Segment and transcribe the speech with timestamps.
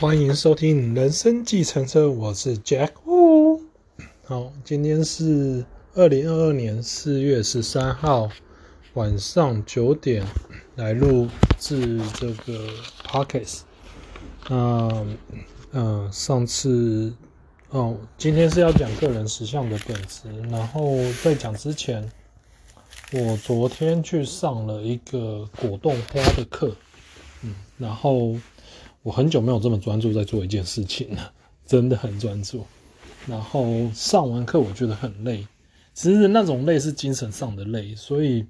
[0.00, 2.90] 欢迎收听《人生计程车》，我是 Jack。
[4.24, 8.28] 好，今天是二零二二年四月十三号
[8.94, 10.24] 晚上九点
[10.76, 11.26] 来录
[11.58, 12.68] 制这个
[13.08, 13.62] Podcast。
[14.48, 15.04] 那，
[15.72, 17.12] 嗯，上次
[17.70, 20.30] 哦，今天是要讲个人实相的本质。
[20.48, 22.08] 然后在讲之前，
[23.14, 26.76] 我昨天去上了一个果冻花的课，
[27.42, 28.36] 嗯，然后。
[29.08, 31.32] 我很久没有这么专注在做一件事情了，
[31.64, 32.66] 真的很专注。
[33.26, 35.46] 然后上完课，我觉得很累，
[35.94, 38.44] 其实那种累是精神上的累，所以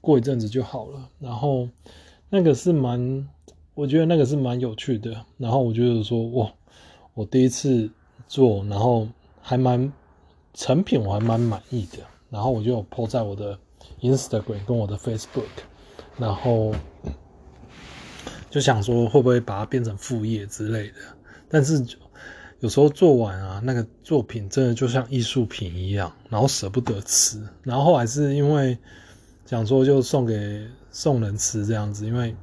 [0.00, 1.08] 过一阵子就好了。
[1.20, 1.68] 然后
[2.30, 3.28] 那个是蛮，
[3.74, 5.24] 我觉得那个是蛮有趣的。
[5.38, 6.52] 然后我觉得说，哇，
[7.14, 7.88] 我第一次
[8.26, 9.06] 做，然后
[9.40, 9.92] 还蛮
[10.52, 11.98] 成品，我还蛮满意的。
[12.28, 13.56] 然后我就有 po 在我的
[14.00, 15.62] Instagram 跟我的 Facebook，
[16.18, 16.74] 然后。
[18.52, 20.96] 就想说会不会把它变成副业之类的，
[21.48, 21.82] 但是
[22.60, 28.76] 有时候做完啊，那个作品真的就像艺术品一样，然后舍不得吃，然后还是因为
[29.46, 32.36] 想说就送给送人吃这样子，因为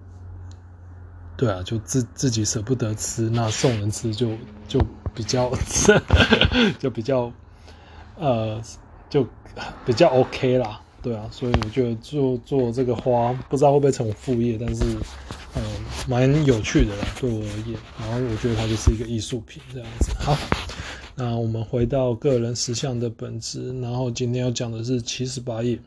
[1.37, 4.31] 对啊，就自自己舍不得吃，那送人吃就
[4.67, 4.81] 就
[5.13, 5.51] 比较
[6.79, 7.31] 就比较
[8.17, 8.59] 呃
[9.11, 9.27] 就
[9.85, 14.83] 比较 OK 啦，对啊，所以我觉得做做这个花不知道会不会成为副业，但是。
[15.55, 15.63] 嗯，
[16.07, 17.75] 蛮有趣的啦，对我而言。
[17.99, 20.11] 然后我觉得它就是一个艺术品这样子。
[20.19, 20.37] 好，
[21.15, 23.73] 那我们回到个人实相的本质。
[23.81, 25.79] 然后今天要讲的是七十八页，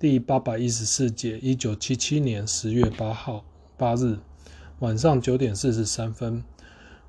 [0.00, 3.44] 第八百一十四节，一九七七年十月八号
[3.76, 4.18] 八日
[4.80, 6.42] 晚上九点四十三分。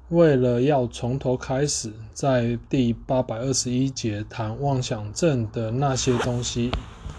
[0.10, 6.70] 为了要从头开始，在第八百二十一节谈妄想症的那些东西，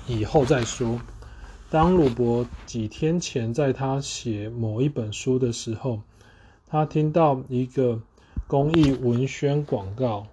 [0.08, 1.00] 以后再说。
[1.70, 6.00] 当鲁伯几天前在他写某一本书的时候，
[6.66, 8.00] 他听到一个
[8.46, 10.26] 公益文宣广告，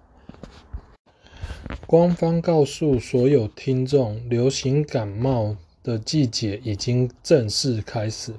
[1.85, 8.33] 官方告诉所有听众，流行感冒的季节已经正式开始，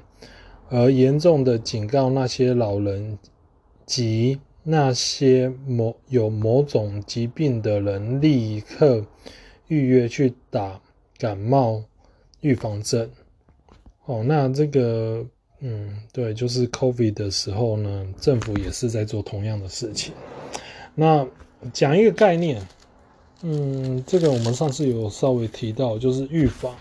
[0.70, 3.18] 而严重的警告那些老人
[3.84, 9.04] 及那些某有某种疾病的人，立刻
[9.68, 10.80] 预约去打
[11.18, 11.84] 感冒。
[12.42, 13.10] 预防针，
[14.04, 15.24] 哦，那这个，
[15.60, 20.12] 嗯，对，就是 COVID 的时候呢，政府也是在做同样的事情。
[20.94, 21.26] 那
[21.72, 22.64] 讲一个概念，
[23.42, 26.72] 嗯，这个我们上次有稍微提到，就是预防。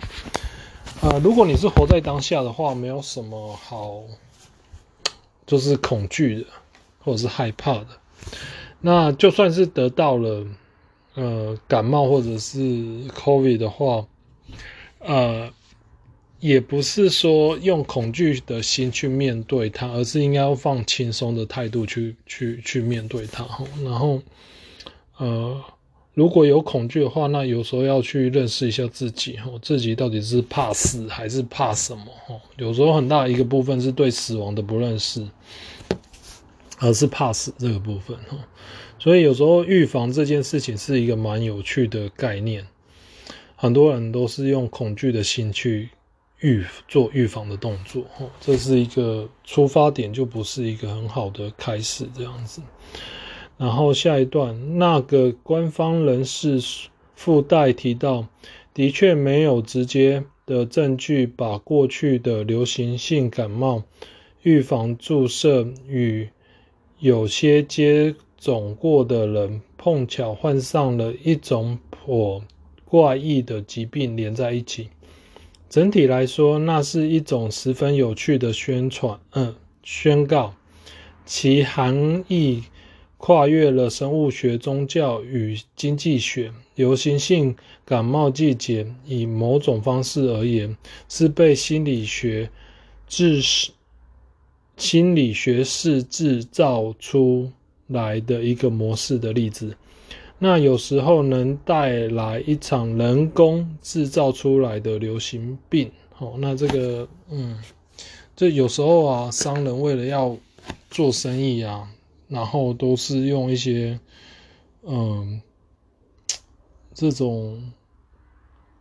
[1.02, 4.04] 呃，如果你是活在当下的话，没有什么好，
[5.48, 6.48] 就是恐惧的，
[7.00, 7.88] 或者是害怕的。
[8.82, 10.46] 那就算是得到了，
[11.16, 14.06] 呃，感冒或者是 COVID 的话。
[15.06, 15.50] 呃，
[16.40, 23.48] 也不是说用恐惧的心去面对它，而是应该要放轻松的态度去去去面对它。
[23.84, 24.22] 然后，
[25.18, 25.64] 呃，
[26.14, 32.06] 如果有恐惧的话，那有时候要去认识一下自己，自己到底是怕死还是怕什么？
[32.58, 35.28] 有时候很大一个部分是对死亡的不认识，
[36.80, 38.18] 而是怕死这个部分。
[38.98, 42.66] 所以有时候预防这件事情是一个蛮有趣的概念。
[43.66, 45.90] 很多人都是用恐惧的心去
[46.42, 48.06] 预做预防的动作，
[48.40, 52.62] 这是一个出发点，就不是一个很好的开始这样子。
[53.58, 56.60] 然后下一段，那个官方人士
[57.16, 58.28] 附带提到，
[58.72, 63.82] 的确没有直接的证据把过去的流行性感冒
[64.44, 66.30] 预防注射与
[67.00, 72.44] 有些接种过的人碰巧患上了一种颇
[72.86, 74.90] 怪异的疾病连在一起，
[75.70, 80.54] 整体来说，那是一种十分有趣的宣传，嗯，宣告，
[81.26, 82.64] 其含义
[83.18, 86.54] 跨越了生物学、宗教与经济学。
[86.76, 90.76] 流行性感冒季节，以某种方式而言，
[91.08, 92.50] 是被心理学
[93.08, 93.42] 制
[94.76, 97.50] 心理学式制造出
[97.88, 99.78] 来的一个模式的例子。
[100.38, 105.92] 那有时候能带来一场人工制造出来的流行病。
[106.12, 107.58] 好，那这个，嗯，
[108.36, 110.38] 这有时候啊，商人为了要
[110.90, 111.90] 做生意啊，
[112.28, 114.00] 然后都是用一些，
[114.84, 115.42] 嗯，
[116.94, 117.72] 这种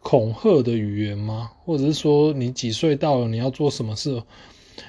[0.01, 1.53] 恐吓的语言吗？
[1.65, 4.23] 或者是说，你几岁到了，你要做什么事？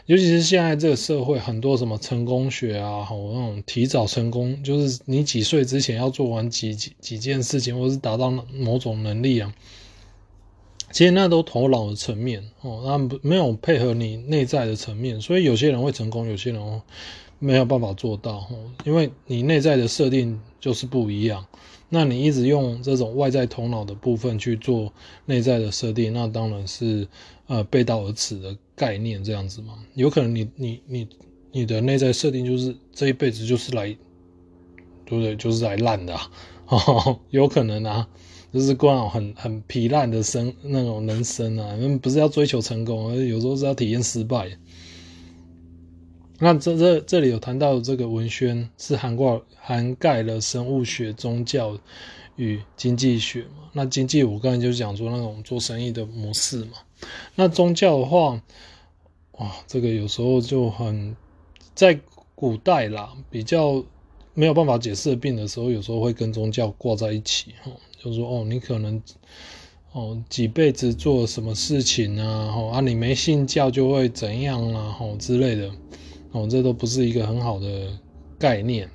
[0.06, 9.54] 尤其是现在这个社会，很多什么成功学啊，好那种提早成功，就是你几岁之前要做完几几几件事情，或是达到某种能力啊。
[10.92, 16.81] 其实那都头脑的层面哦，那没有配合你内在的层面，所以有些人会成功，有些人
[17.38, 21.46] 没有办法做到哦，因为你内在的设定就是不一样。
[21.90, 24.92] 那你一直用这种外在头脑的部分去做
[25.26, 27.08] 内在的设定，那当然是
[27.48, 29.75] 呃背道而驰的概念这样子嘛。
[29.94, 31.07] 有可能你你你
[31.51, 33.88] 你的内在设定就是这一辈子就是来，
[35.06, 35.36] 对不对？
[35.36, 36.30] 就是来烂的啊，
[36.68, 38.07] 哦， 有可能啊，
[38.51, 44.57] 就是过很很疲烂的生那种人生啊，不是要追求成功，而有时候是要体验失败。
[46.38, 51.80] 那这这这里有谈到这个文宣是涵盖涵盖了生物学、宗教
[52.36, 53.69] 与经济学嘛？
[53.71, 56.71] 那经济我刚才就讲说那种做生意的模式嘛。
[57.36, 58.42] 那宗教的话，
[59.33, 61.15] 哇，这个有时候就很
[61.74, 62.00] 在
[62.36, 63.83] 古代啦，比较
[64.33, 67.53] 没有办法解释病的时候，有时候会跟宗教挂在一起，
[67.97, 69.01] 就是说哦，你可能
[69.92, 75.71] 哦几辈子做什么事情啊，哦啊你没信教就会怎样啊，哦之类的。
[76.31, 77.97] 哦，这都不是一个很好的
[78.38, 78.89] 概念。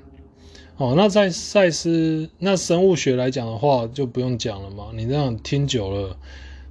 [0.76, 4.90] 哦，那在赛斯那生物学来讲的话，就不用讲了嘛。
[4.94, 6.18] 你这样听久了，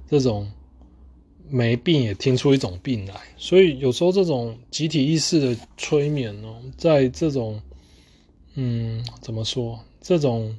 [0.08, 0.48] 这种
[1.50, 3.14] 没病也听出一种病来。
[3.36, 7.60] 所以有时候这种集体意识的催眠哦，在这种
[8.54, 9.78] 嗯，怎么说？
[10.00, 10.56] 这种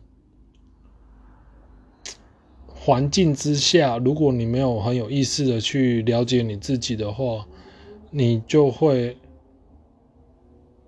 [2.67, 7.47] 环境之下，如果你没有很有意识的去了解你自己的话，
[8.11, 9.17] 你就会。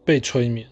[0.06, 0.68] 被催眠，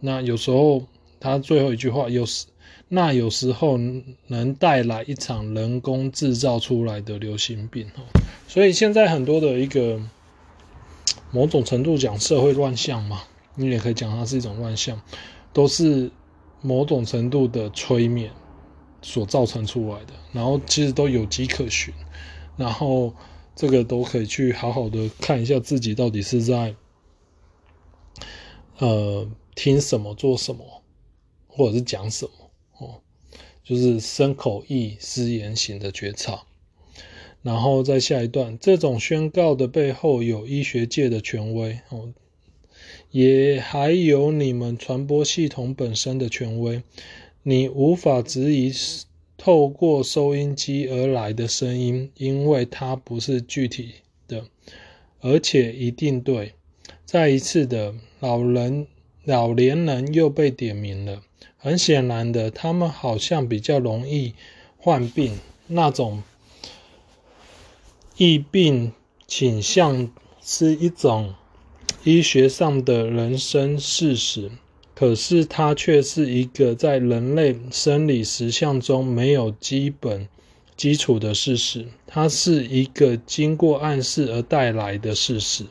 [0.00, 0.82] 那有时候
[1.20, 2.46] 他最后一句话有时，
[2.94, 3.78] 那有时候
[4.26, 8.04] 能带来一场人工制造出来的流行病哦。
[8.46, 9.98] 所以现在很多的一个
[11.30, 13.22] 某种程度讲社会乱象嘛，
[13.54, 15.00] 你也可以讲它是一种乱象，
[15.54, 16.10] 都是
[16.60, 18.30] 某种程度的催眠
[19.00, 21.94] 所造成出来的，然后其实都有迹可循，
[22.58, 23.14] 然后
[23.56, 26.74] 这个都可以去好好的看一下自己到底是在。
[28.78, 30.82] 呃，听什么做什么，
[31.46, 32.50] 或者是讲什么，
[33.64, 36.42] 就是身口意思言行的觉察。
[37.42, 42.12] 然后再下一段，这种宣告的背后有医学界的权威哦，
[43.10, 46.82] 也还有你们传播系统本身的权威。
[47.42, 48.72] 你无法质疑
[49.36, 53.94] 透过收音机而来的声音，因为它不是具体
[54.28, 54.44] 的，
[55.20, 56.52] 而且一定对。
[57.04, 57.94] 再一次的。
[58.20, 58.86] 老人、
[59.24, 61.24] 老年人又被点名了。
[61.64, 64.34] 很显然的，他们好像比较容易
[64.78, 65.38] 患病，
[65.68, 66.24] 那种
[68.16, 68.90] 疫病
[69.28, 70.10] 倾向
[70.42, 71.34] 是一种
[72.02, 74.50] 医学上的人生事实，
[74.92, 80.26] 可是它却是一个在人类生理实相中没有基本
[80.76, 81.86] 基础的事实。
[82.08, 85.66] 它是一个经过暗示而带来的事实。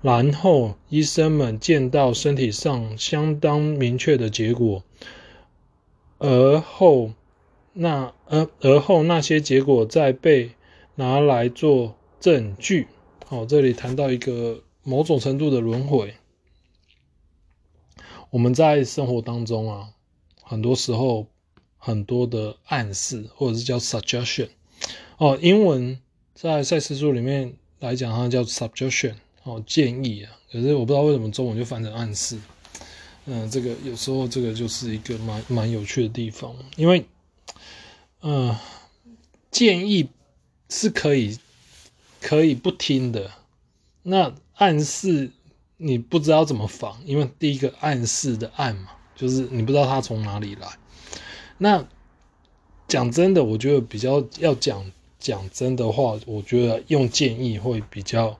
[0.00, 4.82] 然后医生们见到身体上相当明确的结果，
[6.18, 7.12] 而后
[7.72, 10.52] 那而而后那些结果再被
[10.96, 12.88] 拿来做证据。
[13.26, 16.14] 好，这里谈到一个某种程度的轮回。
[18.30, 19.90] 我们在生活当中啊，
[20.42, 21.26] 很多时候
[21.76, 24.48] 很多的暗示或者是叫 suggestion。
[25.18, 26.00] 哦，英文
[26.34, 29.14] 在赛斯书里面来讲，它叫 suggestion。
[29.44, 32.38] 哦，建议啊，可是我不知道为什么中文就翻成暗示。
[33.30, 37.04] 嗯，这个有时候这个就是一个蛮蛮有趣的地方，因为，
[38.22, 38.56] 嗯，
[39.50, 40.08] 建议
[40.70, 41.38] 是可以
[42.22, 43.30] 可以不听的，
[44.02, 45.30] 那暗示
[45.76, 50.66] 你不知道怎么防，因为第一个暗示的暗嘛，就是你不知道它从哪里来。
[51.58, 51.86] 那
[52.86, 58.38] 讲真的，我觉得比较要讲讲真的话，我觉得用建议会比较。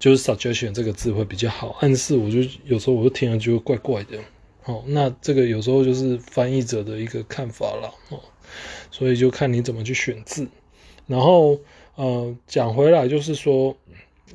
[0.00, 4.18] 就是 suggestion 这个字会比较好，暗示我就有时候我就听了就怪怪的，
[4.64, 8.18] 哦，那这个有时候就是翻译者的一个看法了，哦，
[8.90, 10.48] 所以就看你怎么去选字。
[11.06, 11.60] 然后，
[11.96, 13.76] 呃，讲回来就是说，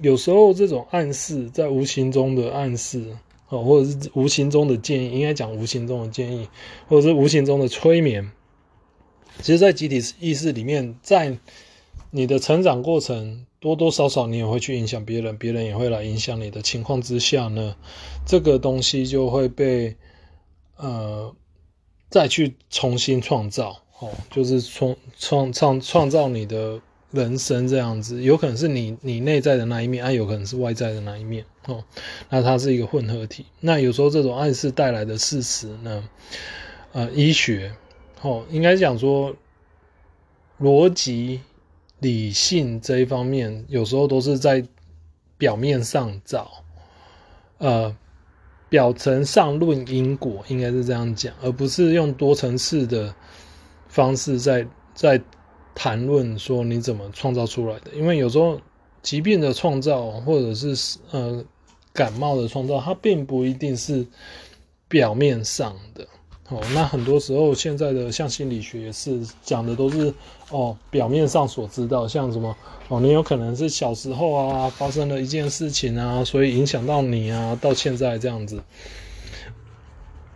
[0.02, 3.04] 有时候这种暗示在无形中的暗示，
[3.50, 6.48] 哦，或者是无形中的建议，应该讲无形中的建议，
[6.88, 8.30] 或者是无形中的催眠，
[9.42, 11.38] 其实，在集体意识里面，在
[12.12, 13.46] 你的成长过程。
[13.58, 17.76] 多多少少你也会去影响别人，别人也会来影响你的情况之下呢，
[18.24, 19.96] 这个东西就会被
[20.76, 21.36] 呃
[22.12, 31.84] 再去重新创造哦，就是创创创创造你的人生这样子，有可能是你你内在的那一面，啊，有可能是外在的那一面哦，
[32.30, 33.48] 那它是一个混合体。
[33.62, 36.08] 那有时候这种暗示带来的事实呢，
[36.92, 37.74] 呃，医学
[38.22, 39.36] 哦，应该讲说
[40.62, 41.42] 逻辑。
[42.06, 44.64] 理性这一方面，有时候都是在
[45.40, 46.52] 表面上找，
[47.58, 47.98] 呃，
[48.70, 53.12] 表层上论因果，应该是这样讲，而不是用多层次的
[53.88, 55.20] 方式在在
[55.74, 57.92] 谈论说你怎么创造出来的。
[57.96, 58.62] 因为有时候
[59.02, 61.44] 疾病的创造，或者是呃
[61.92, 64.06] 感冒的创造，它并不一定是
[64.88, 66.08] 表面上的。
[66.50, 70.14] 哦，那很多时候现在的像心理学也是讲的都是
[70.52, 72.56] 哦，表面上所知道，像什么
[72.88, 78.62] 哦，你有可能是小时候啊发生了一件事情啊，所以影响到你啊，到现在这样子。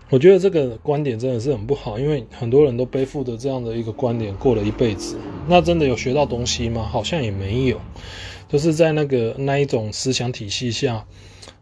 [0.09, 5.15] 我觉得这个观点真的是很不好，因为很多人都背负着这样的一个观点过了一辈子，
[5.47, 6.89] 那真的有学到东西吗？
[6.91, 7.79] 好像也没有，
[8.47, 11.05] 就是在那个那一种思想体系下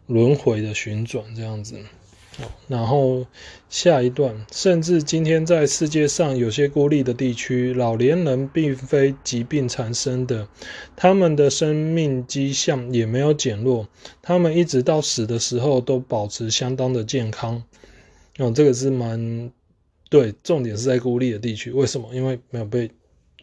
[0.06, 1.76] 轮回的旋转这样子。
[2.68, 3.26] 然后
[3.68, 10.46] 下一段，甚至今天在世界上有些孤立的地区，老年人并非疾病缠身的，
[10.94, 13.88] 他们的生命迹象也没有减弱，
[14.22, 17.62] 他们一直到死的时候都保持相当的健康。
[18.38, 19.50] 哦，这个是蛮
[20.08, 22.08] 对，重点是在孤立的地区，为什么？
[22.14, 22.88] 因为没有被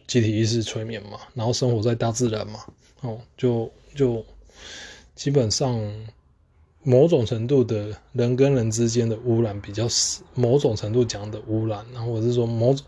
[0.06, 2.60] 集体意识催眠嘛，然后生活在大自然嘛，
[3.02, 4.24] 哦，就就
[5.14, 5.78] 基本上。
[6.88, 12.86] 某种程度的人跟人之间的污染比较少，某种程度讲的污染，然后是说某种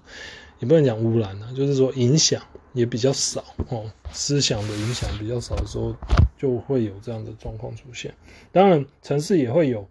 [0.61, 2.41] 也不能讲污染啊，就是说影响
[2.75, 5.97] 也比较少哦，思想的影响比较少的时候，
[6.37, 8.15] 就会有这样的状况出现。
[8.53, 9.85] 当然，城市也会有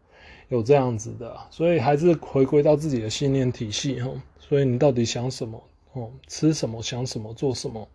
[0.47, 4.21] 有这样子的，所以还是回归到自己的信念体系哦。
[4.39, 5.61] 所以你到底想什么
[5.91, 6.09] 哦？
[6.27, 6.81] 吃什么？
[6.81, 7.33] 想什么？
[7.33, 7.89] 做什么？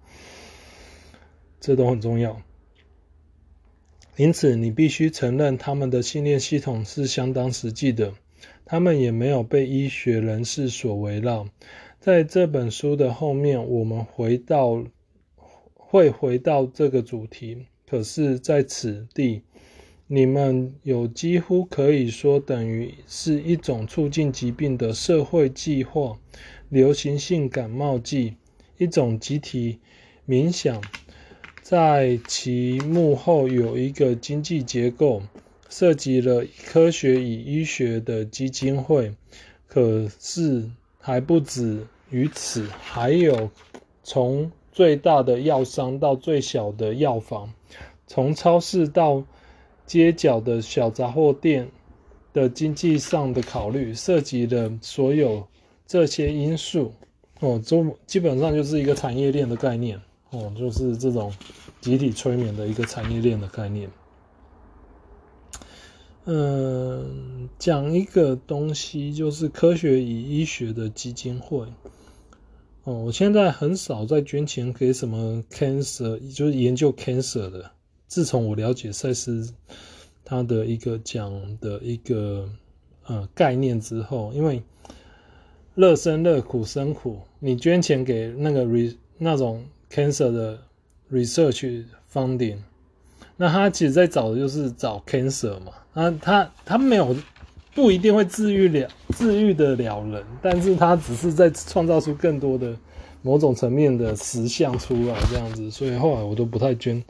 [1.59, 2.39] 这都很重要。
[4.17, 8.13] 因此，你必须承认他们的信念系统是相当实际的，
[8.67, 11.49] 他们也没有被医学人士所围绕。
[11.99, 14.85] 在这本书的后面，我们回到
[15.75, 17.67] 会回到这个主题。
[17.89, 19.43] 可是，在此地，
[20.07, 26.19] 你们有几乎可以说等于是一种促进疾病的社会计划，
[26.69, 28.37] 流行性感冒剂，
[28.77, 29.79] 一种集体
[30.27, 30.83] 冥想。
[31.73, 35.23] 在其幕后有一个经济结构，
[35.71, 39.11] 涉及了科学与医学的基金会。
[39.67, 43.51] 可是还不止于此，还有
[44.03, 47.51] 从最大的药商到最小的药房，
[48.07, 49.25] 从超市到
[49.87, 51.67] 街角的小杂货店
[52.35, 55.49] 的经济上的考虑，涉及了所有
[55.87, 56.93] 这些因素。
[57.41, 59.99] 哦，就基本上就是一个产业链的概念。
[60.33, 61.31] 哦，就是这种
[61.83, 63.91] 集体催眠的一个产业链的概念。
[66.25, 71.67] 嗯，讲一个东西，就是科学与医学的基金会。
[72.85, 77.71] 哦，我现在很少在捐钱给什么 cancer，就是研究 cancer 的。
[78.07, 79.53] 自从我了解赛斯
[80.25, 82.49] 他的一个讲的一个
[83.05, 84.63] 呃概念之后，因为
[85.75, 89.67] 乐生乐，苦生苦，你捐钱给那个 re 那种。
[89.93, 90.59] Cancer 的
[91.13, 92.57] research funding，
[93.37, 97.15] 那他其实在找的就是找 cancer 嘛，那他他没有
[97.75, 102.75] 不一定会治愈了治愈的了人，但是他只是在创造出更多的
[103.21, 107.05] 某种层面的实相出来这样子，所以后来我都不太捐，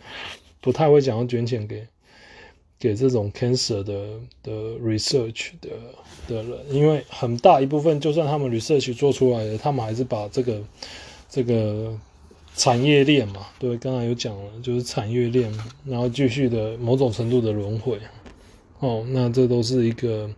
[0.61, 1.87] 不太会想要捐钱给
[2.81, 3.95] 给这种 cancer 的
[4.43, 5.71] 的 research 的
[6.27, 10.61] 的人，因为很大一部分就算他们 research 做出来了，他们还是把这个
[11.29, 11.97] 这个。
[12.55, 15.53] 产业链嘛，对，刚才有讲了，就是产业链，
[15.85, 17.99] 然后继续的某种程度的轮回，
[18.79, 20.31] 哦，那这都是一个，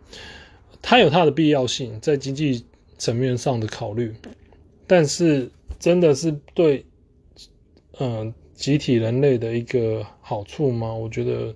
[0.80, 2.64] 它有它的必要性，在经济
[2.99, 4.14] 层面上的考虑，
[4.87, 6.87] 但是真的是对，
[7.99, 10.94] 嗯、集体人类的一个好处吗？
[10.94, 11.54] 我觉得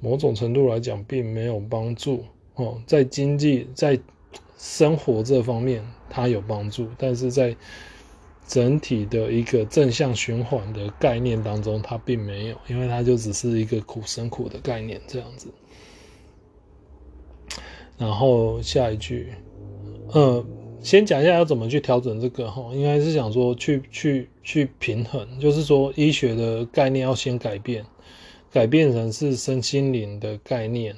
[0.00, 2.24] 某种程度来讲，并没有帮助，
[2.56, 3.98] 哦，在经济在
[4.58, 7.54] 生活这方面它有帮助，但是在
[8.46, 15.48] 整体的一个正向循环的概念当中，它并没有，因为它就只是一个苦生苦的概念这样子。
[17.98, 19.32] 然后下一句，
[20.12, 20.44] 呃，
[20.80, 27.84] 先讲一下要怎么去调整这个哈，应该是想说去去去平衡，就是说医学的概念要先改变，
[28.52, 30.94] 改变成是身心灵的概念。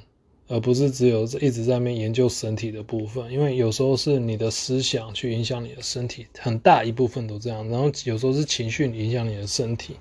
[0.49, 7.69] 而不是只有一直在那边研究身体的部分，因为有时候是你的思想去影响你的身体，很大一部分都这样。
[7.69, 9.95] 然后有时候是情绪影响你的身体，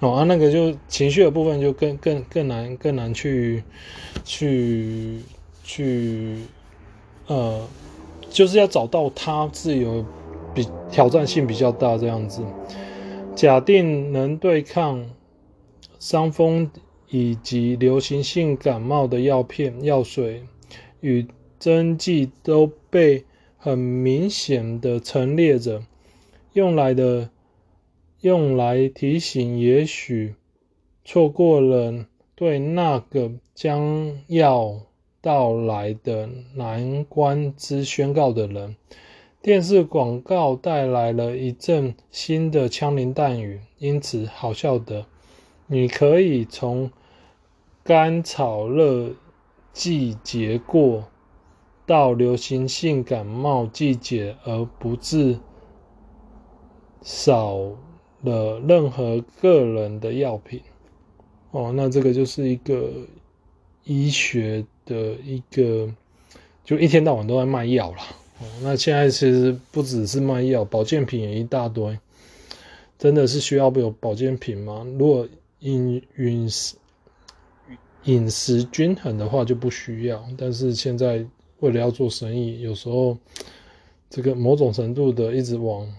[0.00, 3.62] 哦啊，那个就情绪的部分就更更更难更难去
[4.24, 5.20] 去
[5.62, 6.38] 去，
[7.28, 7.64] 呃，
[8.28, 10.04] 就是要找到它是有
[10.52, 12.42] 比挑战性比较大这样子。
[13.36, 15.08] 假定能对抗
[16.00, 16.70] 伤风
[17.08, 20.42] 以及流行性感冒的药片、药水
[21.00, 21.26] 与
[21.58, 23.24] 针剂都被
[23.56, 25.82] 很明显的陈列着，
[26.52, 27.30] 用来的
[28.20, 30.34] 用来提醒，也许
[31.04, 34.80] 错过了对那个将要
[35.20, 38.76] 到来的难关之宣告的人。
[39.40, 45.06] 电视广告带来了一阵新的枪林弹雨，因此好笑的，
[45.68, 46.90] 你可以从
[47.82, 49.10] 甘草热
[49.72, 51.04] 季节过
[51.84, 55.38] 到流行性感冒季节，而不致
[57.02, 57.56] 少
[58.22, 60.62] 了任何个人的药品。
[61.50, 62.90] 哦，那这个就是一个
[63.84, 65.88] 医学的一个，
[66.64, 67.98] 就一天到晚都在卖药啦。
[68.40, 71.98] 哦，那现在其实不只是卖药，保健品也一大堆。
[72.98, 74.86] 真的是需要有保健品吗？
[74.98, 75.28] 如果
[75.66, 76.76] 饮饮食
[78.04, 80.24] 饮食均衡的话，就不需要。
[80.38, 81.26] 但是现在
[81.58, 83.18] 为了要做生意，有时候
[84.08, 85.92] 这个某种程度的一直往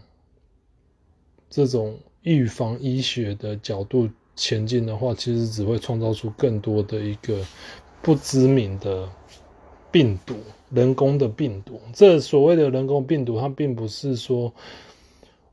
[1.49, 7.45] 这种预防医学的角度前进的话，其实只会创造出更多的一个
[8.01, 9.09] 不知名的
[9.91, 10.33] 病毒。
[10.69, 14.53] 人工的病毒，这所谓的人工病毒，它并不是说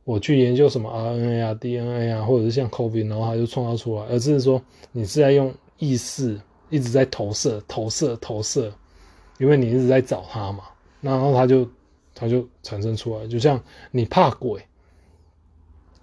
[0.04, 4.60] 我去研究什么 RNA 啊、DNA 啊，或者是像 COVID，然后它就创造出来，而是说
[4.92, 8.70] 你是在用意识一直在投射、投射、投射，
[9.38, 10.64] 因为你一直在找它嘛，
[11.00, 11.66] 然后它就
[12.14, 13.26] 它就产生出来。
[13.26, 13.58] 就像
[13.90, 14.62] 你怕鬼，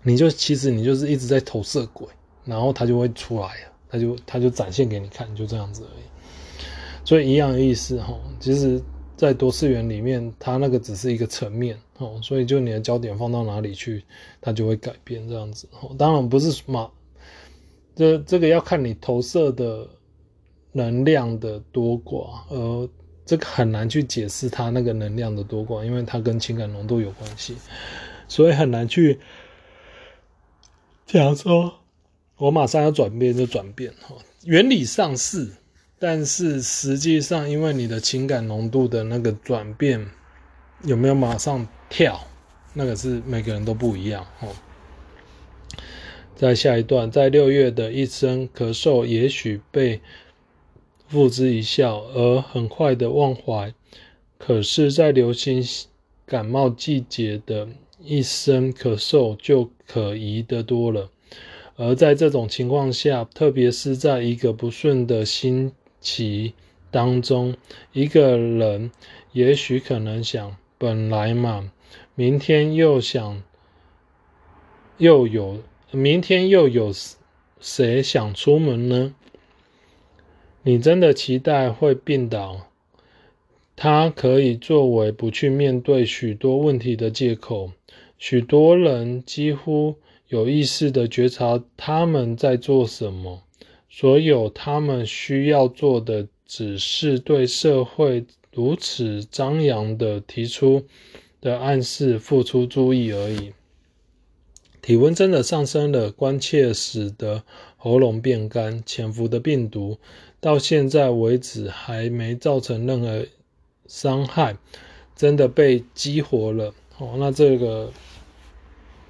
[0.02, 2.08] 你就其实你就是一直在投射鬼，
[2.44, 6.04] 然后它就会出来了，它就它就展现给你看，就这样子而已。
[7.06, 8.82] 所以一样的意思哈，其实。
[9.22, 14.04] 在多次元里面，它那个只是一个层面哦，所以就你的焦点放到哪里去，
[14.42, 15.96] 它就会改变这样子哦。
[15.96, 16.92] 当然不是什么，
[17.96, 19.88] 这这个要看你投射的
[20.72, 22.90] 能量的多寡，呃，
[23.24, 27.56] 这个很难去解释它那个能量的多寡，因为它跟情感浓度有关系，
[28.28, 29.20] 所以很难去
[31.06, 31.72] 讲说，
[32.38, 34.16] 我马上要转变就转变哈。
[34.46, 35.61] 原理上是。
[36.04, 40.10] 但是实际上，因为你的情感浓度的那个转变
[40.84, 42.26] 有没有马上跳，
[42.74, 44.48] 那个是每个人都不一样哦。
[46.36, 50.02] 在下一段，在六月的一声咳嗽，也许被
[51.08, 53.72] 付之一笑而很快的忘怀；
[54.40, 55.64] 可是，在流行
[56.26, 57.68] 感冒季节的
[58.04, 61.12] 一声咳嗽就可疑的多了。
[61.76, 65.72] 而在这种情况下，特别是在一个不顺的心。
[66.02, 66.54] 其
[66.90, 67.56] 当中，
[67.94, 68.92] 一个人
[69.32, 71.72] 也许可能想：本来嘛，
[72.16, 73.42] 明天又想，
[74.98, 75.60] 又有
[75.92, 76.92] 明天又有
[77.60, 79.16] 谁想出门呢？
[80.64, 82.68] 你真的期待会病倒？
[83.76, 87.72] 它可以作为不去面对许多问题的借口。
[88.20, 89.96] 许多人几乎
[90.28, 93.42] 有意识的觉察他们在做什么。
[93.94, 100.86] 所有他们需要做的，只是对社会如此张扬的提出
[101.42, 103.52] 的暗示付出注意而已。
[104.82, 107.44] 体温真的上升了，关切使得
[107.76, 108.82] 喉咙变干。
[108.86, 109.98] 潜伏的病毒
[110.40, 113.26] 到现在为止还没造成任何
[113.88, 114.56] 伤害，
[115.18, 116.74] 真的被激活了。
[116.98, 117.92] 哦，那这个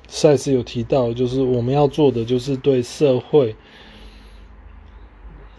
[0.07, 3.55] 赛斯有提到，就是我们要做的，就是对社会。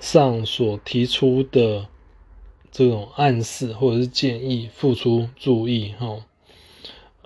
[0.03, 1.87] 上所提出的
[2.73, 6.27] 这种暗示或者是建议，付出注意哈。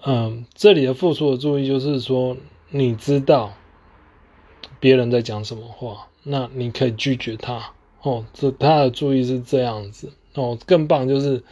[0.04, 2.36] 嗯，这里的付出的注意就是说，
[2.68, 3.54] 你知道
[4.78, 8.26] 别人在讲什么话，那你可以拒绝他哦。
[8.34, 10.58] 这他的注意是这样子哦。
[10.66, 11.42] 更棒就是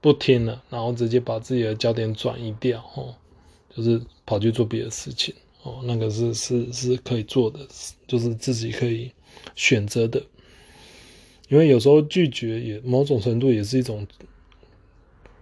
[0.00, 3.12] 不听了，然后直接把自己的焦点转移掉哦，
[3.74, 5.80] 就是跑去做别的事情哦。
[5.82, 7.58] 那个是是是可以做的，
[8.06, 9.10] 就是自己可以
[9.56, 10.22] 选择的。
[11.52, 14.06] 因为有时候拒绝也某种程度也是一种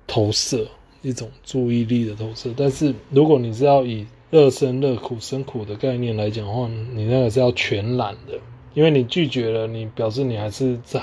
[0.08, 0.66] 投射，
[1.02, 2.52] 一种注意力的投射。
[2.56, 8.36] 但是如果你是要以乐生乐苦生苦的概念来讲的话，你那个是要全然的，
[8.74, 11.00] 因为你拒绝了，你表示你还是在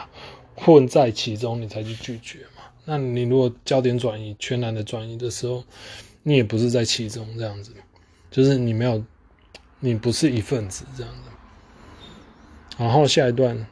[0.55, 2.63] 混在其中，你才去拒绝嘛。
[2.83, 5.63] 那你如果焦点转移，全然的转移的时候，
[6.23, 7.71] 你也不是在其中这样子，
[8.29, 9.01] 就是你没有，
[9.79, 11.29] 你不是一份子这样子。
[12.77, 13.65] 然后下一段。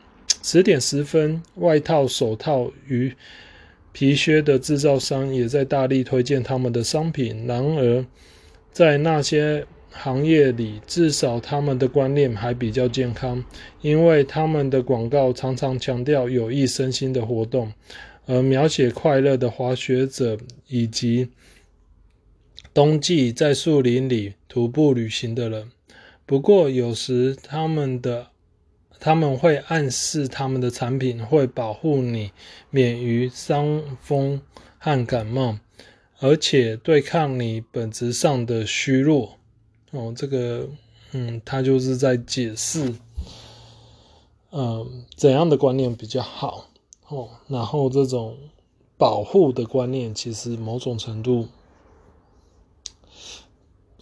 [0.46, 3.12] 十点十分，外套、手套与
[3.92, 7.48] 皮靴的制造商也在大力推荐他们的商品。
[7.48, 8.06] 然而，
[8.72, 13.44] 在那些行业里，至少他们的观念还比较健康，
[13.82, 17.74] 因为他们的广告常常强调有益身心的活动，
[18.28, 21.30] 而描写快乐的滑雪者以及
[22.72, 25.72] 冬季在树林里徒步旅行的人。
[26.28, 28.28] 不过，有时他们的
[29.00, 32.32] 他们会暗示他们的产品会保护你
[32.70, 34.42] 免于伤风
[34.78, 35.58] 和感冒。
[36.20, 39.38] 而且对抗你本质上的虚弱
[39.92, 40.70] 哦，这个
[41.12, 42.96] 嗯，他就是在解释，
[44.52, 46.68] 嗯，怎样的观念比较好
[47.10, 47.30] 哦。
[47.48, 48.38] 然后这种
[48.98, 51.50] 保护的观念，其实某种程度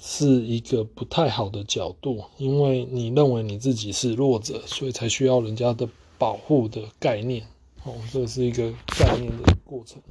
[0.05, 5.87] 是一个不太好的角度，因为你认为你自己是弱者，所以才需要人家的
[6.17, 7.41] 保护的概念
[7.85, 10.01] 哦，这是一个概念的过程。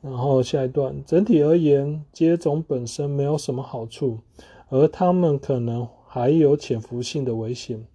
[0.00, 4.20] 然后下一段，整体而言，接种本身没有什么好处，
[4.70, 7.86] 而他们可能还有潜伏性的危险，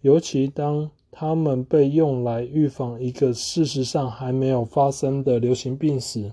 [0.00, 6.32] 尤其当他们被用来预防一个事实上还没有发生的流行病时，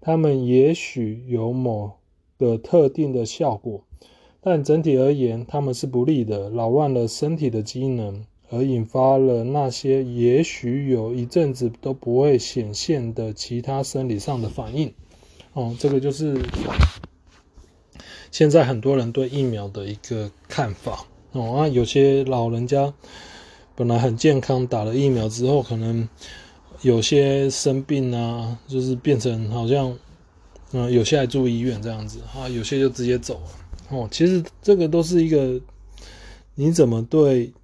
[0.00, 1.90] 他们也许有某
[2.38, 3.84] 的特定的效果，
[4.40, 8.24] 但整体而言，它们是不利的，扰乱了身体的机能。
[8.50, 14.92] 而引发了那些也许有一阵子都不会显现的其他生理上的反应。
[15.54, 16.38] 哦，这个就是
[18.30, 21.04] 现在很多人对疫苗的一个看法。
[21.32, 22.92] 哦，啊，有些老人家
[23.74, 26.06] 本来很健康，打了疫苗之后，可能
[26.82, 29.96] 有些生病啊，就是变成好像，
[30.74, 33.48] 嗯，有些还住医院这样子啊，有些就直接走了。
[33.90, 35.58] 哦，其实这个都是一个
[36.54, 37.54] 你怎么对。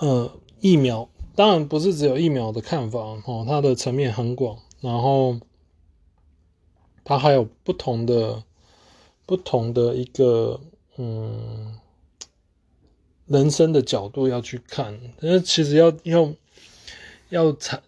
[0.00, 5.40] 呃，疫苗当然不是只有疫苗的看法哦，它的层面很广，然后
[7.02, 8.44] 它还有不同的
[9.26, 10.60] 不同的一个
[10.98, 11.76] 嗯
[13.26, 16.32] 人生的角度要去看，但是其实要要
[17.30, 17.82] 要参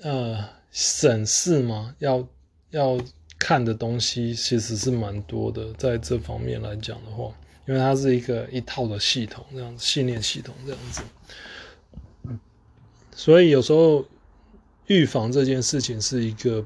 [0.00, 2.26] 呃审视嘛，要
[2.70, 2.98] 要
[3.40, 7.34] 看的东西其实是蛮多的，在这方面来讲的话，
[7.66, 11.02] 因为它是一个一套的系统，这样子信念系统这样子。
[13.12, 14.04] 所以有时候
[14.86, 16.64] 预防这件事情是一个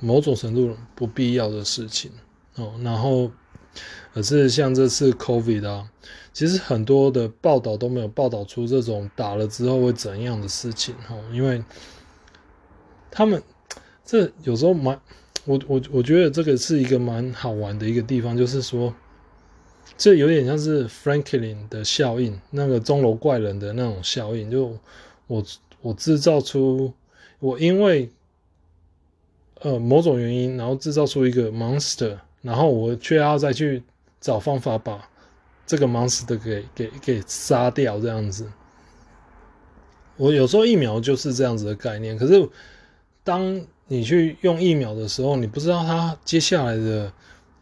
[0.00, 2.10] 某种程度不必要的事情
[2.54, 2.74] 哦。
[2.82, 3.30] 然后，
[4.14, 5.90] 可是像这次 COVID 啊，
[6.32, 11.22] 其实很多的报道都没有报道出这种打了之后会怎样的事情哦。
[11.32, 11.62] 因为
[13.10, 13.42] 他们
[14.04, 15.00] 这有时候蛮，
[15.46, 18.94] 我我我觉得这个是一个蛮好玩的一个地方，就是说，
[19.96, 24.78] 这有点像是 Franklin 的效应，那个钟楼怪人的那种效应，就
[25.26, 25.42] 我。
[25.82, 26.92] 我制造出，
[27.38, 28.10] 我因为
[29.60, 33.80] 呃某种原因，然后制造出一个 monster，然后我却要再去
[34.20, 35.08] 找方法把
[35.64, 38.50] 这个 monster 给给给杀掉，这样子。
[40.16, 42.48] 我有时候疫苗就是这样子的概念，可是
[43.22, 47.12] 当你去用疫苗的时候，你不知道它接下来的。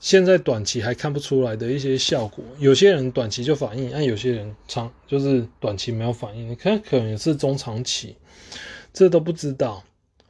[0.00, 8.14] 现在短期还看不出来的一些效果，有些人短期就反应，但有些人长就是短期没有反应，你看可能也是中长期，
[8.92, 9.82] 这都不知道。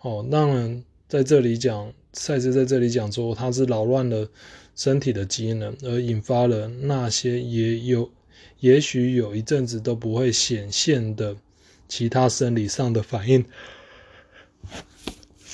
[0.02, 4.28] 哦，当然在这里讲，赛斯在这里讲说，它是扰乱了
[4.76, 8.08] 身体的机能，而引发了那些也有
[8.60, 11.34] 也许有一阵子都不会显现的
[11.88, 13.44] 其他生理上的反应。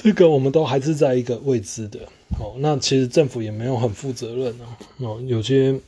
[0.03, 2.01] 这个我们都还是在一个未知的。
[2.39, 4.79] 哦，那其实政府也没有很负责任啊。
[4.99, 5.79] 哦，有些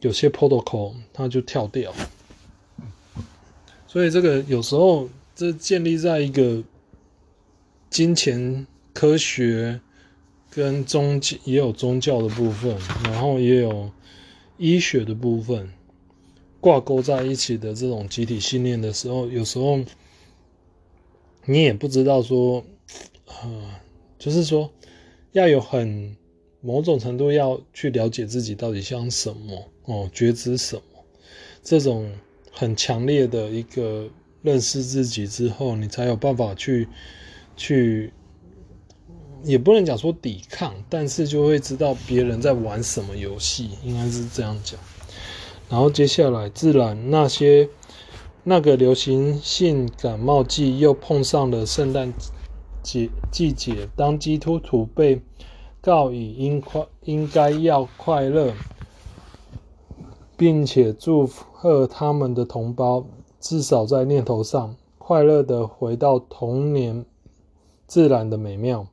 [0.00, 1.92] 有些 protocol 它就跳掉，
[3.88, 6.62] 所以这个有时候这建立在一个
[7.90, 9.80] 金钱、科学
[10.48, 13.90] 跟宗教也有宗教的部分，然后也有
[14.58, 15.68] 医学的部分
[16.60, 19.80] 挂钩在一起的这种集体信念的时候，有时候
[21.46, 22.64] 你也不知道说，
[23.26, 23.62] 呃，
[24.18, 24.70] 就是说。
[25.32, 26.16] 要有很
[26.62, 31.04] 某种程度要去了解自己到底想什么哦，觉知什么，
[31.62, 32.10] 这种
[32.50, 34.08] 很强烈的一个
[34.40, 36.88] 认识自己之后，你才有办法去
[37.54, 38.14] 去，
[39.44, 44.80] 也不能讲说抵抗，但是就会知道别人在玩什么游戏，应该是这样讲。
[45.68, 47.68] 然后接下来，自然那些
[48.42, 52.10] 那个流行性感冒季又碰上了圣诞
[52.86, 55.20] 节季节，当基督徒被
[55.80, 58.54] 告以应快应该要快乐，
[60.36, 63.04] 并且祝贺他们的同胞，
[63.40, 67.04] 至少在念头上快乐地回到童年
[67.88, 68.86] 自然的美妙。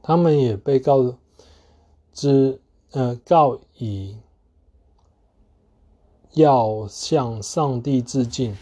[0.00, 1.16] 他们也被告
[2.12, 2.60] 知，
[2.92, 4.16] 呃，告以
[6.34, 8.56] 要向上帝致敬。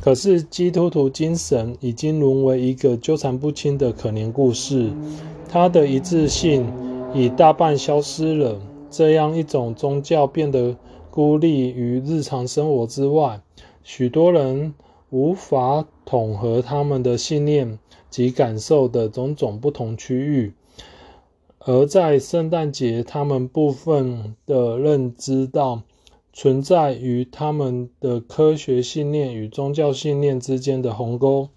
[0.00, 4.90] 可是基督徒精神已经沦为一个纠缠不清的可怜故事，
[5.48, 6.66] 它的一致性
[7.12, 8.58] 已大半消失了。
[8.90, 10.74] 这样一种宗教变得
[11.10, 13.42] 孤立于日常生活之外，
[13.82, 14.72] 许多人
[15.10, 20.54] 无法统合他们的信念及感受的种种不同区域。
[21.58, 25.82] 而在圣诞节，他们部分的认知到。
[26.38, 31.48] 存在于他们的科学信念与宗教信念之间的鸿沟，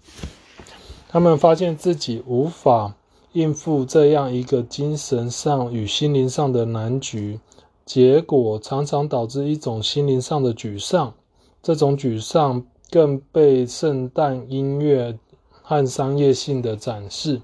[1.08, 2.96] 他们发现自己无法
[3.32, 7.38] 应付这样一个精神上与心灵上的难局，
[7.86, 11.14] 结果常常导致一种心灵上的沮丧。
[11.62, 15.16] 这种沮丧更被圣诞音乐
[15.62, 17.40] 和商业性的展示，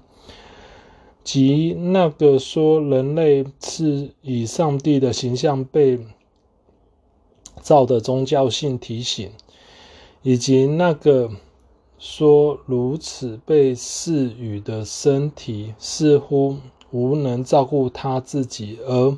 [1.23, 5.99] 即那个说人类是以上帝的形象被。
[7.61, 9.31] 造的宗教性提醒，
[10.21, 11.31] 以及那个
[11.97, 16.57] 说如此被赐予的身体似乎
[16.91, 19.17] 无能照顾他自己，而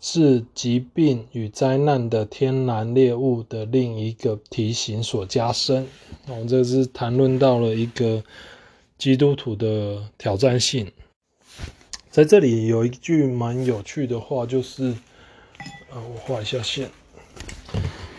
[0.00, 5.86] 是疾病与灾难的天然猎物的另一个提醒所加深。
[6.28, 8.22] 我们这是谈论到了一个
[8.98, 10.90] 基督徒的挑战性。
[12.10, 14.94] 在这里有一句蛮有趣的话，就是，
[15.90, 16.90] 呃，我画一下线。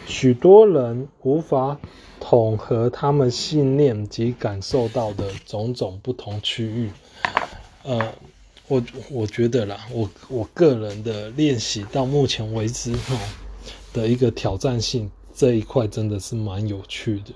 [0.07, 1.77] 许多人无法
[2.19, 6.89] 统合他们信念及感受到的种种不同区域。
[7.83, 8.13] 呃，
[8.69, 13.19] 我我觉得啦，我我个人的练习到目前为止哈
[13.91, 17.33] 的一个挑战性这一块真的是蛮有趣的，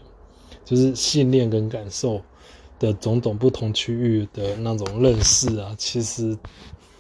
[0.64, 2.22] 就是信念跟感受
[2.80, 6.38] 的种种不同区域的那种认识啊，其实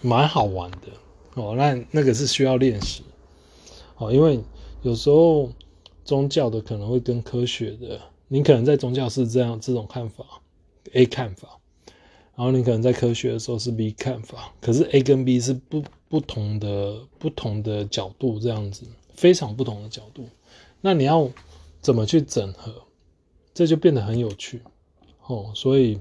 [0.02, 0.88] 蛮好玩的
[1.36, 1.56] 哦。
[1.58, 3.04] 那那个是需要练习
[3.96, 4.38] 哦，因为。
[4.84, 5.52] 有时候
[6.04, 10.26] 宗教的可能会跟科学的，你可能在宗教是这样这种看法
[10.94, 11.60] ，A 看法，
[12.36, 20.26] 然后你可能在科学的时候是 B 看法，可是 A 跟 B 是不不同的不同的角度，这样子非常不同的角度，
[20.82, 21.30] 那你要
[21.80, 22.74] 怎么去整合，
[23.54, 24.62] 这就变得很有趣
[25.28, 25.52] 哦。
[25.54, 26.00] 所以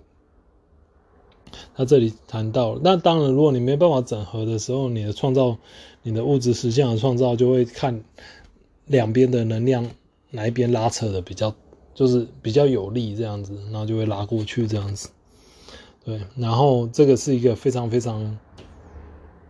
[1.75, 5.59] 他这里谈到了，那当然如果你没办法整合的时候，你的创造，
[6.03, 8.03] 你的物质实现的创造就会看。
[8.90, 9.88] 两边的能量
[10.31, 11.55] 哪一边拉扯的比较，
[11.94, 15.09] 就是比较有力这样子，然后就会拉过去这样子。
[16.05, 18.37] 对，然后这个是一个非常非常，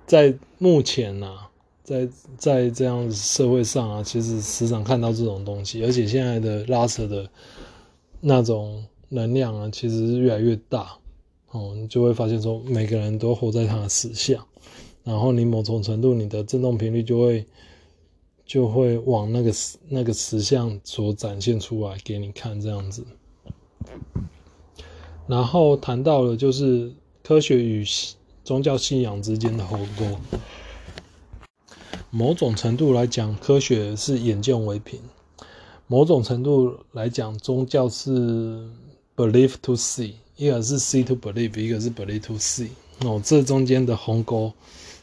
[0.06, 1.38] 在目前呐、
[1.82, 7.26] 在在这样社会上啊，其实时常看到这种东西，而且现在的拉扯的
[8.20, 10.98] 那种能量啊，其实是越来越大
[11.50, 14.46] 哦，你就会发现说，每个人都活在他的实相，
[15.02, 17.46] 然后你某种程度你的振动频率就会。
[18.50, 19.54] 就会往那个
[19.88, 23.06] 那个实相所展现出来给你看，这样子。
[25.28, 27.86] 然后谈到了就是科学与
[28.42, 30.04] 宗教信仰之间的鸿沟。
[32.10, 34.98] 某种程度来讲，科学是眼见为凭；
[35.86, 38.68] 某种程度来讲，宗教是
[39.14, 42.70] believe to see，一个是 see to believe，一个是 believe to see。
[43.04, 44.52] 哦，这中间的鸿沟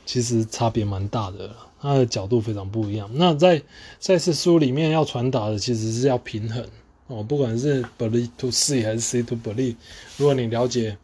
[0.06, 1.67] 其实差别蛮大的了。
[1.80, 3.10] 它的角度非常不一样。
[3.14, 3.62] 那在
[4.00, 6.66] 赛事书里面要传达的，其实是要平衡
[7.08, 9.76] 哦，不管是 believe to see 还是 see to believe。
[10.18, 10.98] 如果你了解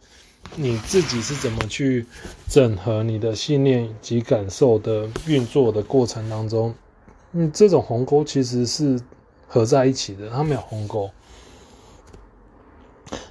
[0.58, 2.06] 你自己是怎么去
[2.50, 6.76] 整合你的信念及感受的运作的过程当中，
[7.32, 9.00] 嗯，这种鸿沟其实是
[9.48, 11.10] 合在一起的，它没有鸿沟。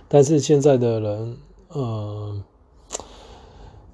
[0.09, 1.37] 但是现在的人，
[1.69, 2.43] 呃，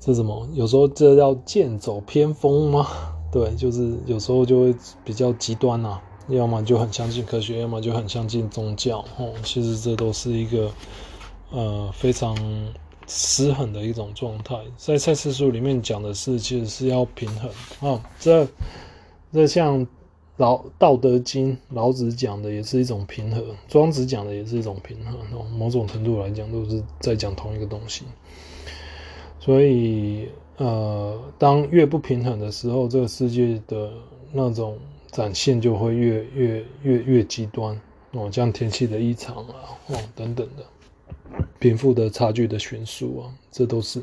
[0.01, 0.49] 这什么？
[0.55, 2.87] 有时候这叫剑走偏锋吗？
[3.31, 9.05] 对，就是有时候就会比较极端、啊，要么就很相信科学，要么就很相信宗教。
[9.19, 10.73] 哦，其实这都是一个
[11.51, 12.37] 呃非常
[13.07, 14.57] 失衡的一种状态。
[14.77, 17.51] 在赛斯书里面讲的是，其实是要平衡。
[17.81, 18.49] 哦，这
[19.31, 19.87] 这像
[20.38, 25.14] 老道德经老子讲的也是一种平衡，庄子讲的也是一种平衡。
[25.51, 28.05] 某种程度来讲，都是在讲同一个东西。
[29.49, 30.29] 所以。
[30.61, 33.93] 呃，当越不平衡的时候，这个世界的
[34.33, 34.77] 那种
[35.13, 37.81] 展现就会越越越越极端
[38.11, 39.55] 哦，像天气的异常啊，
[39.87, 40.65] 哦等等的，
[41.61, 44.03] 贫富的差距的悬殊啊，这都是。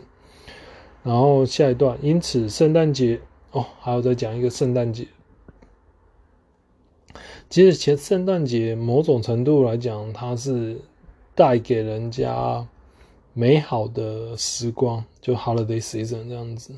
[1.03, 3.19] 然后下一段，因此圣诞节
[3.51, 5.05] 哦，还要再讲一个圣诞节。
[7.49, 10.79] 其实，前圣诞节某种程度来讲，它是
[11.35, 12.65] 带给人家。
[13.37, 16.71] 美好的时光，就 holiday season 这样子，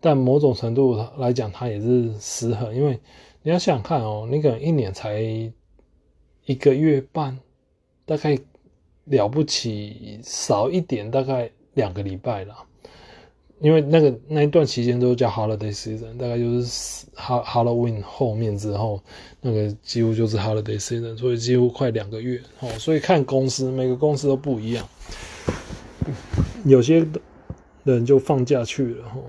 [0.00, 3.00] 但某种程度来讲，它也是失衡，因为
[3.42, 5.18] 你要想想看哦，你可能一年才
[6.44, 7.38] 一个月半，
[8.04, 8.38] 大概
[9.06, 12.54] 了不起少一点，大概两个礼拜啦。
[13.60, 19.00] 因为那个那一段期间都叫 holiday season，大概就是 Halloween 后面之后，
[19.40, 22.68] 那个几乎就是 holiday season，所以几乎快两个月哦。
[22.78, 24.86] 所以看公司，每个公司都不一样，
[26.64, 27.06] 有些
[27.84, 29.20] 人就放假去了哈。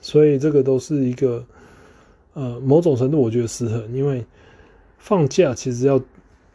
[0.00, 1.44] 所以这个都是一个
[2.34, 4.24] 呃某种程度我觉得适合，因为
[4.98, 6.00] 放假其实要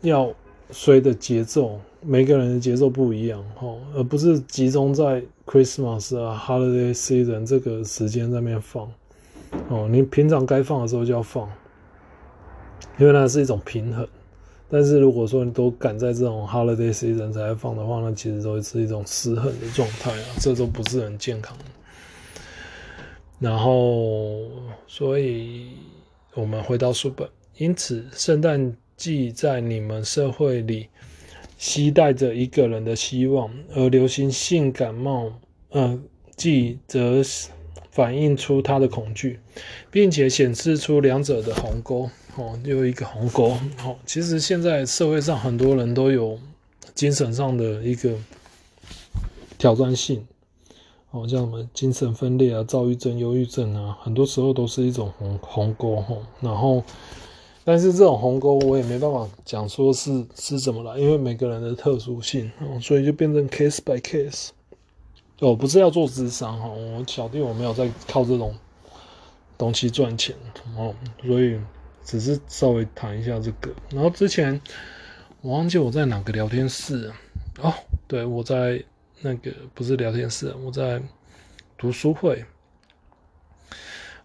[0.01, 0.33] 要
[0.71, 1.79] 随着节奏。
[2.01, 8.89] 每个人的节奏不一样，哈，而不是集中在 Christmas 啊 Holiday Season 这个时间在那边放，
[9.67, 11.49] 哦，你平常该放的时候就要放，
[12.99, 14.07] 因为那是一种平衡。
[14.69, 21.57] 但是如果说你都赶在这种 Holiday Season 才放的话，那其实都是一种失衡的状态啊，这都不是很健康。
[23.39, 24.49] 然后，
[24.87, 25.69] 所以
[26.33, 27.27] 我们回到书本，
[27.57, 30.87] 因此圣诞季在你们社会里。
[31.59, 35.33] 期待着一个人的希望，而流行性感冒，
[35.69, 35.99] 呃，
[36.35, 37.19] 季则
[37.89, 39.39] 反映出他的恐惧，
[39.89, 42.11] 并且显示出两者的鸿沟。
[42.37, 43.49] 哦，又一个鸿沟。
[43.83, 46.39] 哦，其实现在社会上很多人都有
[46.95, 48.13] 精神上的一个
[49.57, 50.25] 挑战性，
[51.11, 55.95] 哦，像什么精神分裂啊、躁郁症、忧郁症啊，很多时候都是一种鸿鸿沟。
[55.95, 56.83] 哦，然后。
[57.69, 64.51] 但是这种鸿沟我也没办法讲说是是怎么来，因为每个人的特殊性哦，所以就变成 case by case。
[65.39, 68.55] 哦，不是要做智商哈，我小弟我没有在靠这种
[69.57, 70.33] 东西赚钱
[70.77, 70.95] 哦，
[71.25, 71.59] 所以
[72.07, 73.69] 只是稍微谈一下这个。
[73.91, 74.59] 然后之前
[75.41, 77.11] 我忘记我在哪个聊天室
[77.59, 77.73] 哦，
[78.07, 78.81] 对，我在
[79.19, 81.01] 那个不是聊天室，我在
[81.77, 82.45] 读书会，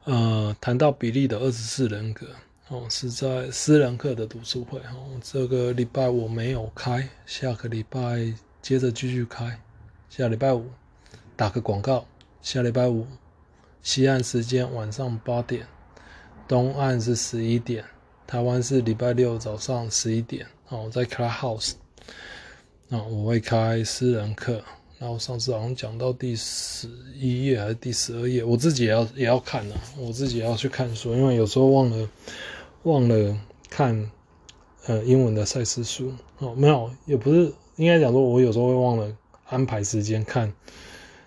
[0.04, 2.28] 呃，谈到比利的二十四人格。
[2.68, 5.18] 哦，是在私人课的读书会哦。
[5.20, 9.60] 这个礼拜我没有开，下个礼拜接着继续开。
[10.08, 10.70] 下礼拜五
[11.34, 12.06] 打个广告，
[12.40, 13.06] 下礼拜五
[13.82, 15.66] 西岸时间晚上八点，
[16.52, 17.82] 东岸是十一点，
[18.26, 20.46] 台湾是礼拜六早上十一点。
[20.68, 21.72] 哦，在 Clubhouse，
[22.90, 24.62] 啊，我会开私人课。
[24.98, 32.06] 然后上次好像讲到第十一页还是第十二页，我自己也要也要看呢，我自己也要去看书，因为有时候忘了。
[32.82, 34.10] 忘了看，
[34.84, 39.10] 呃，英文的赛斯书哦，没有，也不是，应该讲说，我有时候会忘了
[39.46, 40.52] 安排时间看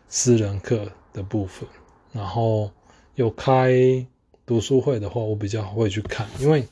[0.08, 1.68] 私人课的部分，
[2.12, 2.70] 然后
[3.16, 4.06] 有开
[4.46, 6.68] 读书会的话，我比较会去看，因为，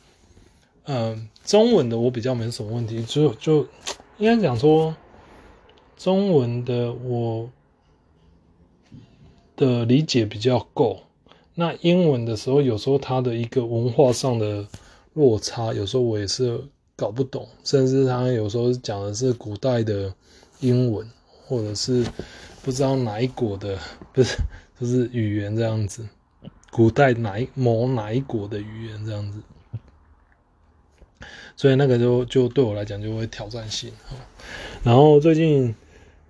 [0.84, 3.68] 呃，中文的我比较没什么问题，就就
[4.18, 4.96] 应该讲说，
[5.98, 7.50] 中文的我
[9.56, 11.02] 的理解比较够。
[11.56, 14.68] 那英文的时候，有时候它的一个文化上的
[15.14, 16.64] 落差，有时候我也是
[16.96, 20.14] 搞不懂，甚至它有时候讲的是古代的
[20.60, 21.10] 英文，
[21.46, 22.06] 或者是
[22.62, 23.78] 不知道哪一国的，
[24.14, 24.38] 不是，
[24.80, 26.08] 就是语言这样子，
[26.74, 29.40] 古代哪一某哪一国的语言这样子，
[31.56, 33.94] 所以那个就就对我来讲就会挑战性。
[34.84, 35.76] 然后最近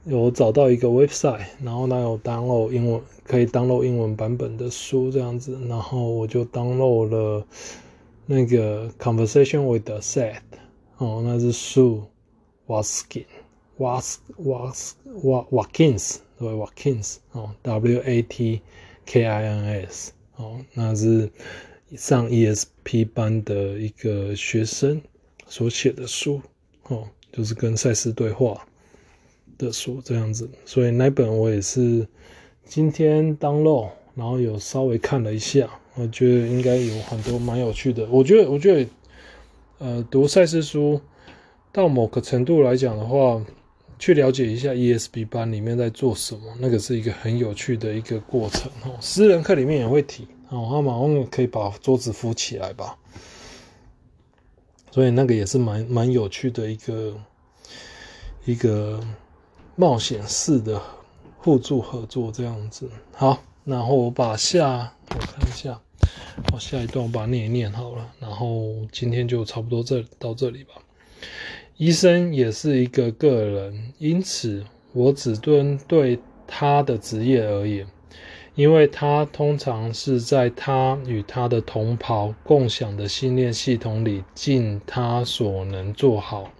[0.04, 3.02] 有找到一个 website，然后那有 download 英文。
[3.26, 7.48] 可以 download 英文版本的书这样子，然后我就 download 了
[8.26, 10.42] 那个 Conversation with the Set
[10.98, 12.02] 哦，那是 Sue
[12.68, 18.62] Watkin，Was Was Watkins 对 Watkins 哦，W A T
[19.06, 20.12] K I N S
[20.44, 21.30] 哦，那是
[21.96, 25.02] 上 ESP 班的一个学生
[25.48, 26.42] 所写的书
[26.88, 28.68] 哦，就是跟赛斯对话
[29.58, 32.08] 的书这样子，所以那本我也是。
[32.66, 38.08] 今天 download，然后有稍微看了一下，我觉得应该有很多蛮有趣的。
[38.10, 38.90] 我觉得，我觉得，
[39.80, 41.02] 呃，读赛斯书
[41.74, 43.46] 到某个程度来讲的话，
[44.00, 48.98] 去了解一下 ESP 班里面在做什么，那个是一个很有趣的一个过程哦。
[49.00, 52.98] 私人课里面也会提哦，他马上可以把桌子扶起来吧，
[54.92, 57.18] 所以那个也是蛮蛮有趣的一个
[58.46, 59.00] 一个
[59.76, 60.82] 冒险式的。
[61.46, 65.78] 互助合作这样子好，然后我把下我看一下，
[66.54, 70.76] 我下一段我把它念一念好了，然后今天就差不多这到这里吧。
[71.78, 74.64] 医生也是一个个人，因此
[74.94, 77.88] 我只针对他的职业而言，
[78.56, 86.52] 因为他通常是在他与他的同袍共享的信念系统里尽他所能做好。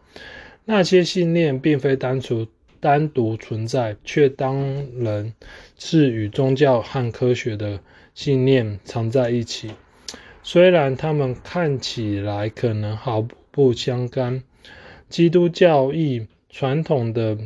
[0.66, 2.48] 那些信念并非单纯。
[2.80, 4.58] 单独存在，却当
[5.00, 5.34] 然
[5.80, 7.80] 是与宗教和科学的
[8.14, 9.72] 信念藏在一起。
[10.44, 14.44] 虽然他们看起来可能毫不相干，
[15.14, 17.38] 基督教义传统的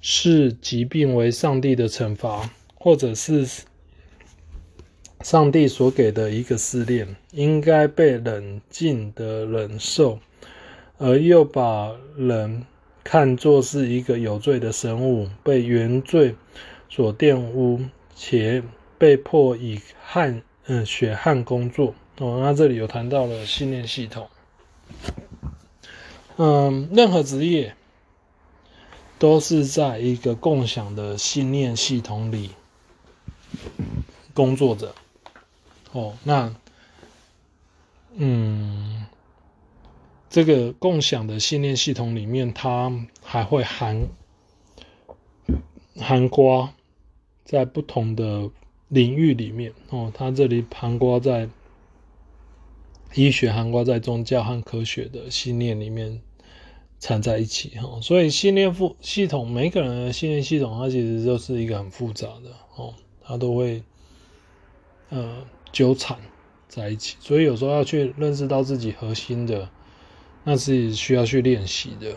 [0.00, 3.64] 视疾病为上帝的惩罚，或者是
[5.22, 10.20] 上帝所给的一个试炼，应该被冷静的忍受，
[10.96, 12.64] 而又把人
[13.02, 16.36] 看作是一个有罪的生物，被原罪
[16.88, 17.80] 所玷污，
[18.14, 18.62] 且
[18.96, 22.38] 被迫以汗嗯血汗工作哦。
[22.40, 24.28] 那这里有谈到了信念系统。
[26.36, 27.74] 嗯，任何职业
[29.18, 32.50] 都是在一个共享的信念系统里
[34.34, 34.94] 工作着。
[35.92, 36.54] 哦，那
[38.16, 39.06] 嗯，
[40.28, 44.08] 这个共享的信念系统里面，它还会含
[45.98, 46.70] 含括
[47.44, 48.50] 在不同的
[48.88, 49.72] 领域里面。
[49.88, 51.48] 哦，它这里含括在
[53.16, 56.20] 医学，含括在宗教和科学的信念里面。
[56.98, 63.82] 缠在一起哈，所以信念复系统，每个人的信念系统，它其实就是一个很复杂的哦，它都会
[65.10, 66.18] 呃纠缠
[66.68, 69.68] 在一起，所以有时候要去认识到自己核心的，
[70.42, 72.16] 那是需要去练习的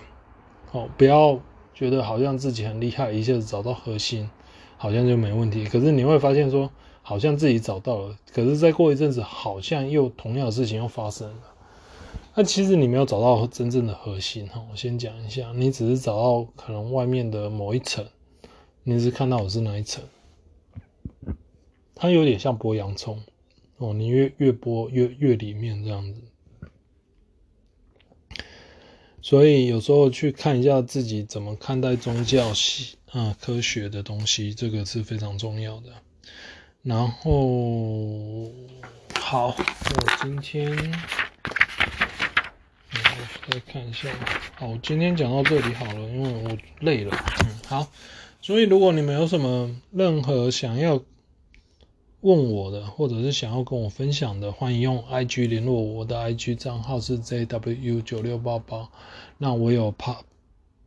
[0.72, 1.41] 哦，不要
[1.74, 4.30] 觉得好像自己很厉害，一下子找到核心，
[4.78, 5.66] 好像就没问题。
[5.66, 6.72] 可是你会发现说，
[7.10, 11.55] 好像自己找到了，可是再过一阵子，好像又同样的事情又发生了。
[12.36, 18.05] 那其实你没有找到真正的核心哈，我先讲一下，你只是找到可能外面的某一层，
[18.84, 20.03] 你只是看到我是哪一层，
[21.95, 23.24] 它有点像剥洋葱
[23.78, 26.22] 哦，你越越剥越越里面这样子，
[29.20, 35.89] 所以有时候去看一下自己怎么看待宗教系啊科学的东西，这个是非常重要的。
[36.84, 38.52] 然后
[39.16, 40.76] 好，我今天。
[43.52, 44.08] 再看一下，
[44.58, 47.12] 好，我今天讲到这里好了，因为我累了。
[47.44, 47.88] 嗯，好，
[48.42, 51.02] 所以如果你们有什么任何想要
[52.22, 58.88] 问我的，或者是想要跟我分享的，欢迎用 IG 联络我，的 IG 账号是 JW 九六八八。
[59.40, 59.92] 那我有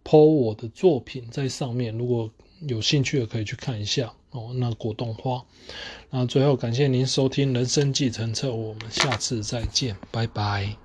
[0.05, 2.31] po 我的作品在上面，如果
[2.69, 4.53] 有兴趣的可以去看一下哦。
[4.57, 5.45] 那果冻花，
[6.11, 10.82] 那最后感谢您收听人生计程车，我们下次再见，拜拜。